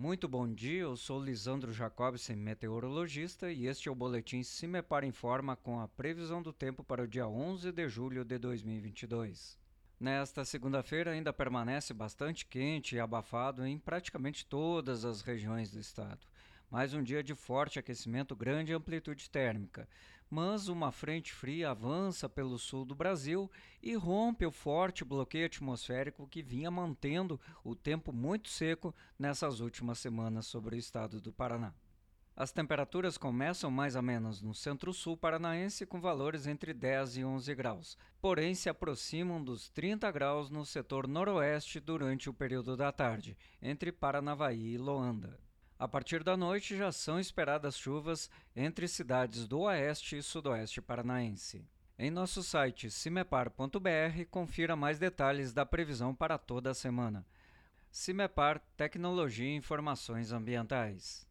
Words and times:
Muito 0.00 0.26
bom 0.26 0.50
dia, 0.50 0.80
eu 0.80 0.96
sou 0.96 1.22
Lisandro 1.22 1.74
Jacobsen, 1.74 2.34
meteorologista, 2.34 3.52
e 3.52 3.66
este 3.66 3.86
é 3.86 3.92
o 3.92 3.94
boletim 3.94 4.42
Cimepar 4.42 5.04
Informa 5.04 5.56
com 5.56 5.78
a 5.78 5.88
previsão 5.88 6.40
do 6.40 6.54
tempo 6.54 6.82
para 6.82 7.02
o 7.02 7.06
dia 7.06 7.28
11 7.28 7.70
de 7.70 7.86
julho 7.86 8.24
de 8.24 8.38
2022. 8.38 9.58
Nesta 10.00 10.42
segunda-feira 10.42 11.10
ainda 11.10 11.34
permanece 11.34 11.92
bastante 11.92 12.46
quente 12.46 12.96
e 12.96 12.98
abafado 12.98 13.66
em 13.66 13.78
praticamente 13.78 14.46
todas 14.46 15.04
as 15.04 15.20
regiões 15.20 15.70
do 15.70 15.78
estado. 15.78 16.26
Mais 16.70 16.94
um 16.94 17.02
dia 17.02 17.20
de 17.20 17.34
forte 17.34 17.80
aquecimento, 17.80 18.36
grande 18.36 18.72
amplitude 18.72 19.28
térmica. 19.28 19.88
Mas 20.30 20.68
uma 20.68 20.92
frente 20.92 21.32
fria 21.32 21.70
avança 21.70 22.28
pelo 22.28 22.56
sul 22.60 22.84
do 22.84 22.94
Brasil 22.94 23.50
e 23.82 23.96
rompe 23.96 24.46
o 24.46 24.52
forte 24.52 25.04
bloqueio 25.04 25.46
atmosférico 25.46 26.28
que 26.28 26.44
vinha 26.44 26.70
mantendo 26.70 27.40
o 27.64 27.74
tempo 27.74 28.12
muito 28.12 28.48
seco 28.48 28.94
nessas 29.18 29.58
últimas 29.58 29.98
semanas 29.98 30.46
sobre 30.46 30.76
o 30.76 30.78
estado 30.78 31.20
do 31.20 31.32
Paraná. 31.32 31.74
As 32.36 32.52
temperaturas 32.52 33.18
começam 33.18 33.68
mais 33.68 33.96
ou 33.96 34.02
menos 34.02 34.40
no 34.40 34.54
centro-sul 34.54 35.16
paranaense 35.16 35.84
com 35.84 36.00
valores 36.00 36.46
entre 36.46 36.72
10 36.72 37.16
e 37.16 37.24
11 37.24 37.52
graus, 37.56 37.98
porém 38.20 38.54
se 38.54 38.68
aproximam 38.68 39.42
dos 39.42 39.68
30 39.70 40.08
graus 40.12 40.48
no 40.48 40.64
setor 40.64 41.08
noroeste 41.08 41.80
durante 41.80 42.30
o 42.30 42.32
período 42.32 42.76
da 42.76 42.92
tarde, 42.92 43.36
entre 43.60 43.90
Paranavaí 43.90 44.74
e 44.74 44.78
Loanda. 44.78 45.49
A 45.80 45.88
partir 45.88 46.22
da 46.22 46.36
noite 46.36 46.76
já 46.76 46.92
são 46.92 47.18
esperadas 47.18 47.74
chuvas 47.74 48.28
entre 48.54 48.86
cidades 48.86 49.48
do 49.48 49.60
oeste 49.60 50.18
e 50.18 50.22
sudoeste 50.22 50.82
paranaense. 50.82 51.66
Em 51.98 52.10
nosso 52.10 52.42
site 52.42 52.90
cimepar.br, 52.90 54.26
confira 54.30 54.76
mais 54.76 54.98
detalhes 54.98 55.54
da 55.54 55.64
previsão 55.64 56.14
para 56.14 56.36
toda 56.36 56.70
a 56.70 56.74
semana. 56.74 57.24
Cimepar 57.90 58.60
Tecnologia 58.76 59.48
e 59.48 59.56
Informações 59.56 60.32
Ambientais. 60.32 61.26